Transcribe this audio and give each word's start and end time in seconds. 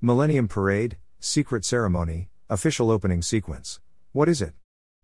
Millennium 0.00 0.46
Parade, 0.46 0.96
Secret 1.18 1.64
Ceremony, 1.64 2.28
Official 2.48 2.88
Opening 2.88 3.20
Sequence. 3.20 3.80
What 4.12 4.28
is 4.28 4.40
it? 4.40 4.52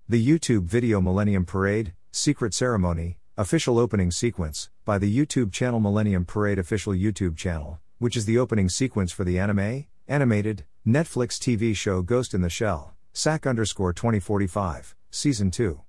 The 0.09 0.25
YouTube 0.25 0.67
video 0.67 1.01
Millennium 1.01 1.45
Parade, 1.45 1.95
Secret 2.13 2.55
Ceremony, 2.55 3.19
Official 3.37 3.81
Opening 3.81 4.13
Sequence, 4.13 4.71
by 4.85 4.99
the 4.99 5.13
YouTube 5.13 5.51
channel 5.51 5.81
Millennium 5.81 6.25
Parade 6.25 6.61
Official 6.61 6.93
YouTube 6.93 7.37
channel, 7.37 7.81
which 7.99 8.17
is 8.17 8.25
the 8.25 8.39
opening 8.39 8.69
sequence 8.69 9.11
for 9.11 9.25
the 9.25 9.37
anime, 9.37 9.87
animated, 10.07 10.65
Netflix 10.87 11.41
TV 11.41 11.75
show 11.75 12.01
Ghost 12.01 12.33
in 12.33 12.43
the 12.43 12.49
Shell, 12.49 12.95
SAC 13.13 13.49
underscore 13.49 13.93
2045, 13.93 14.95
Season 15.11 15.51
2. 15.51 15.81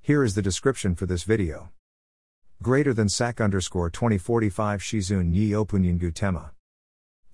Here 0.00 0.24
is 0.24 0.34
the 0.34 0.42
description 0.42 0.96
for 0.96 1.06
this 1.06 1.22
video. 1.22 1.70
Greater 2.60 2.92
than 2.92 3.08
SAC 3.08 3.40
underscore 3.40 3.88
2045 3.88 4.80
Shizun 4.80 5.32
Yi 5.32 5.50
Opunyingu 5.50 6.12
Tema. 6.12 6.50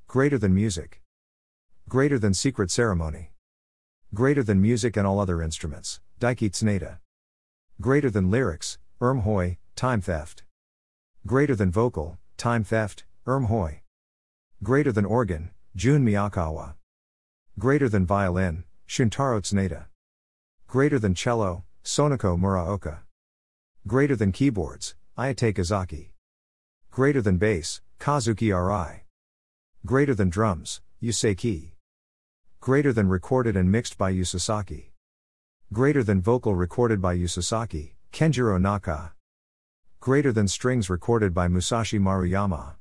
Greater 0.09 0.39
than 0.39 0.55
music. 0.55 1.03
Greater 1.89 2.17
than 2.17 2.33
secret 2.33 2.71
ceremony. 2.71 3.33
Greater 4.15 4.45
than 4.45 4.63
music 4.63 4.97
and 4.97 5.05
all 5.05 5.19
other 5.19 5.43
instruments, 5.43 6.01
Daiki 6.21 6.49
Tsuneda. 6.49 7.01
Greater 7.81 8.09
than 8.09 8.31
lyrics, 8.31 8.79
Ermhoi, 9.01 9.57
time 9.75 10.01
theft. 10.01 10.45
Greater 11.27 11.57
than 11.57 11.73
vocal, 11.73 12.19
time 12.37 12.63
theft, 12.63 13.05
Ermhoi. 13.27 13.81
Greater 14.63 14.93
than 14.93 15.05
organ, 15.05 15.51
Jun 15.75 16.07
Miyakawa. 16.07 16.75
Greater 17.59 17.89
than 17.89 18.07
violin, 18.07 18.63
Shuntaro 18.89 19.43
Tsuneda. 19.43 19.87
Greater 20.69 21.01
than 21.01 21.17
cello, 21.17 21.65
Sonoko 21.83 22.39
Muraoka. 22.39 22.99
Greater 23.89 24.15
than 24.15 24.31
keyboards, 24.31 24.95
Ayatake 25.19 25.57
Ezaki. 25.59 26.11
Greater 26.93 27.21
than 27.21 27.39
bass, 27.39 27.81
Kazuki 27.99 28.53
Ri. 28.55 29.06
Greater 29.87 30.17
than 30.17 30.31
drums, 30.31 30.81
Yusei 31.01 31.71
Greater 32.59 32.93
than 32.93 33.09
recorded 33.09 33.57
and 33.57 33.71
mixed 33.71 33.97
by 33.97 34.13
Yusasaki. 34.13 34.87
Greater 35.73 36.03
than 36.03 36.21
vocal 36.21 36.57
recorded 36.57 37.01
by 37.01 37.17
Yusasaki, 37.17 37.93
Kenjiro 38.13 38.61
Naka. 38.61 39.13
Greater 40.01 40.33
than 40.33 40.49
strings 40.49 40.91
recorded 40.91 41.33
by 41.33 41.47
Musashi 41.47 42.01
Maruyama. 42.01 42.75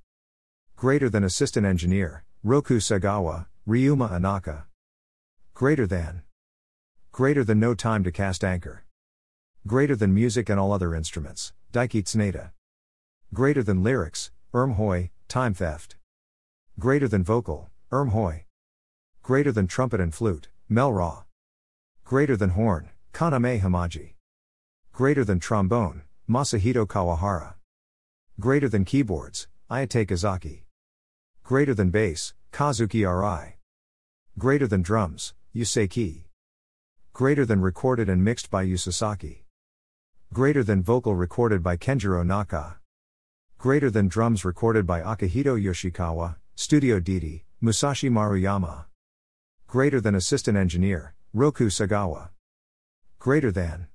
Greater 0.75 1.07
than 1.07 1.23
assistant 1.23 1.63
engineer, 1.63 2.25
Roku 2.43 2.79
Sagawa, 2.79 3.45
Ryuma 3.67 4.09
Anaka. 4.09 4.63
Greater 5.53 5.85
than. 5.85 6.23
Greater 7.11 7.43
than 7.43 7.59
no 7.59 7.75
time 7.75 8.03
to 8.03 8.11
cast 8.11 8.43
anchor. 8.43 8.83
Greater 9.67 9.95
than 9.95 10.11
music 10.11 10.49
and 10.49 10.59
all 10.59 10.73
other 10.73 10.95
instruments, 10.95 11.53
Daiki 11.71 12.03
Tsuneda. 12.03 12.49
Greater 13.31 13.61
than 13.61 13.83
lyrics, 13.83 14.31
Ermhoi, 14.55 15.11
time 15.27 15.53
theft. 15.53 15.97
Greater 16.77 17.07
than 17.07 17.23
vocal, 17.23 17.69
Ermhoi. 17.89 18.43
Greater 19.23 19.53
than 19.53 19.65
trumpet 19.65 20.01
and 20.01 20.13
flute, 20.13 20.49
MELRAW. 20.69 21.23
Greater 22.03 22.35
than 22.35 22.49
horn, 22.49 22.89
Kaname 23.13 23.61
Hamaji. 23.61 24.15
Greater 24.91 25.23
than 25.23 25.39
trombone, 25.39 26.03
Masahito 26.29 26.85
Kawahara. 26.85 27.53
Greater 28.41 28.67
than 28.67 28.83
keyboards, 28.83 29.47
Ayatake 29.71 30.09
Ezaki. 30.09 30.63
Greater 31.43 31.73
than 31.73 31.91
bass, 31.91 32.33
Kazuki 32.51 33.05
Ri. 33.05 33.55
Greater 34.37 34.67
than 34.67 34.81
drums, 34.81 35.33
Yusei 35.55 36.25
Greater 37.13 37.45
than 37.45 37.61
recorded 37.61 38.09
and 38.09 38.21
mixed 38.21 38.51
by 38.51 38.65
Yusasaki. 38.65 39.43
Greater 40.33 40.63
than 40.63 40.83
vocal 40.83 41.15
recorded 41.15 41.63
by 41.63 41.77
Kenjiro 41.77 42.25
Naka. 42.25 42.79
Greater 43.57 43.89
than 43.89 44.09
drums 44.09 44.43
recorded 44.43 44.85
by 44.85 44.99
Akihito 44.99 45.57
Yoshikawa, 45.57 46.35
Studio 46.57 47.01
Didi, 47.01 47.43
Musashi 47.59 48.09
Maruyama. 48.09 48.85
Greater 49.67 49.99
than 49.99 50.15
assistant 50.15 50.57
engineer, 50.57 51.13
Roku 51.33 51.69
Sagawa. 51.69 52.29
Greater 53.19 53.51
than. 53.51 53.87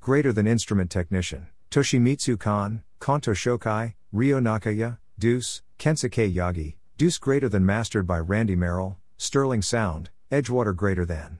Greater 0.00 0.32
than 0.32 0.48
instrument 0.48 0.90
technician, 0.90 1.46
Toshimitsu 1.70 2.40
Kan, 2.40 2.82
Kanto 2.98 3.34
Shokai, 3.34 3.94
Ryo 4.10 4.40
Nakaya, 4.40 4.98
Deuce, 5.16 5.62
Kensuke 5.78 6.34
Yagi, 6.34 6.74
Deuce 6.98 7.18
greater 7.18 7.48
than 7.48 7.64
mastered 7.64 8.04
by 8.04 8.18
Randy 8.18 8.56
Merrill, 8.56 8.98
Sterling 9.16 9.62
Sound, 9.62 10.10
Edgewater 10.32 10.74
greater 10.74 11.04
than. 11.04 11.38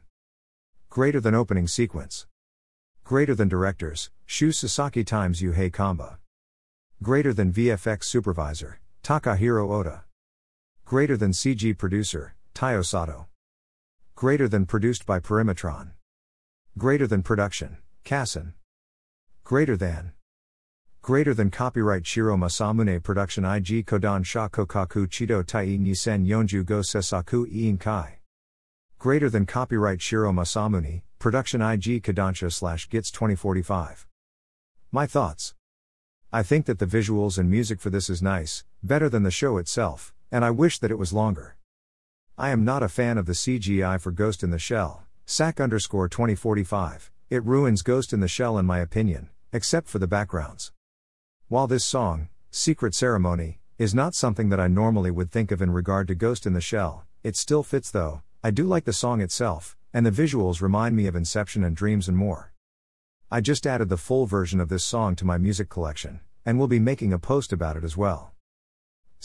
Greater 0.89 1.21
than 1.21 1.35
opening 1.35 1.67
sequence. 1.67 2.29
Greater 3.03 3.35
than 3.35 3.49
directors, 3.49 4.11
Shu 4.27 4.53
Sasaki 4.53 5.03
times 5.03 5.43
Yuhei 5.43 5.73
Kamba. 5.73 6.21
Greater 7.03 7.35
than 7.35 7.53
VFX 7.53 8.05
supervisor, 8.05 8.79
Takahiro 9.03 9.69
Oda. 9.69 10.06
Greater 10.87 11.17
than 11.17 11.33
CG 11.33 11.77
producer, 11.77 12.37
Tayo 12.55 12.87
Sato. 12.87 13.27
Greater 14.15 14.47
than 14.47 14.67
produced 14.67 15.05
by 15.05 15.19
Perimetron. 15.19 15.91
Greater 16.79 17.09
than 17.09 17.25
production, 17.25 17.79
Kassen. 18.05 18.53
Greater 19.43 19.77
than. 19.77 20.13
Greater 21.03 21.35
than 21.35 21.51
copyright 21.51 22.07
Shiro 22.07 22.37
Masamune 22.37 23.03
production 23.03 23.45
IG 23.45 23.85
Kodansha 23.85 24.49
Kokaku 24.49 25.09
Chido 25.09 25.45
Tai 25.45 25.67
Nisen 25.67 26.25
Yonju 26.25 26.65
Go 26.65 26.83
Sesaku 26.83 27.53
Iin 27.53 27.81
Kai. 27.81 28.21
Greater 29.01 29.29
than 29.29 29.45
copyright 29.45 30.01
Shiro 30.01 30.31
Masamune, 30.31 31.03
production 31.19 31.63
IG 31.63 32.01
Kodansha 32.05 32.53
slash 32.53 32.89
Gits 32.89 33.11
2045. 33.11 34.07
My 34.93 35.09
thoughts. 35.09 35.57
I 36.33 36.45
think 36.45 36.67
that 36.67 36.79
the 36.79 36.87
visuals 36.87 37.39
and 37.39 37.51
music 37.51 37.81
for 37.81 37.91
this 37.91 38.09
is 38.09 38.23
nice, 38.23 38.63
better 38.85 39.09
than 39.09 39.25
the 39.25 39.33
show 39.33 39.59
itself. 39.59 40.13
And 40.31 40.45
I 40.45 40.51
wish 40.51 40.79
that 40.81 40.91
it 40.91 40.99
was 40.99 41.13
longer. 41.13 41.57
I 42.37 42.51
am 42.51 42.65
not 42.65 42.83
a 42.83 42.89
fan 42.89 43.17
of 43.17 43.27
the 43.27 43.33
CGI 43.33 44.01
for 44.01 44.11
Ghost 44.11 44.43
in 44.43 44.51
the 44.51 44.59
Shell, 44.59 45.05
SAC 45.25 45.61
underscore 45.61 46.09
2045. 46.09 47.11
It 47.31 47.45
ruins 47.45 47.83
Ghost 47.83 48.13
in 48.13 48.21
the 48.21 48.29
Shell 48.29 48.59
in 48.59 48.67
my 48.67 48.79
opinion, 48.81 49.31
except 49.53 49.89
for 49.89 49.99
the 49.99 50.07
backgrounds. 50.07 50.73
While 51.49 51.67
this 51.67 51.85
song, 51.85 52.29
Secret 52.51 52.95
Ceremony, 52.95 53.61
is 53.79 53.95
not 53.95 54.15
something 54.15 54.49
that 54.51 54.61
I 54.61 54.69
normally 54.69 55.11
would 55.11 55.31
think 55.31 55.51
of 55.51 55.63
in 55.63 55.71
regard 55.71 56.09
to 56.09 56.15
Ghost 56.15 56.47
in 56.47 56.53
the 56.53 56.61
Shell, 56.61 57.05
it 57.23 57.37
still 57.37 57.63
fits 57.63 57.91
though. 57.91 58.23
I 58.45 58.51
do 58.51 58.65
like 58.65 58.85
the 58.85 58.93
song 58.93 59.21
itself, 59.21 59.77
and 59.93 60.05
the 60.05 60.11
visuals 60.11 60.61
remind 60.61 60.95
me 60.95 61.07
of 61.07 61.17
Inception 61.17 61.65
and 61.65 61.75
Dreams 61.75 62.07
and 62.07 62.17
more. 62.17 62.53
I 63.31 63.41
just 63.41 63.67
added 63.67 63.89
the 63.89 63.97
full 63.97 64.27
version 64.27 64.61
of 64.61 64.69
this 64.69 64.85
song 64.85 65.17
to 65.17 65.25
my 65.25 65.39
music 65.39 65.69
collection, 65.69 66.21
and 66.45 66.59
will 66.59 66.69
be 66.69 66.79
making 66.79 67.13
a 67.13 67.19
post 67.19 67.53
about 67.53 67.77
it 67.77 67.83
as 67.83 67.97
well. 67.97 68.35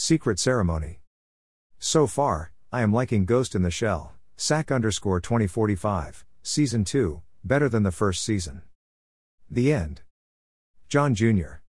Secret 0.03 0.39
Ceremony. 0.39 1.00
So 1.77 2.07
far, 2.07 2.53
I 2.71 2.81
am 2.81 2.92
liking 2.92 3.25
Ghost 3.25 3.53
in 3.53 3.62
the 3.62 3.69
Shell, 3.69 4.13
SAC 4.36 4.71
underscore 4.71 5.21
2045, 5.21 6.25
Season 6.42 6.83
2, 6.83 7.21
better 7.44 7.69
than 7.69 7.83
the 7.83 7.92
first 7.92 8.24
season. 8.24 8.63
The 9.51 9.71
end. 9.71 10.01
John 10.89 11.13
Jr. 11.13 11.59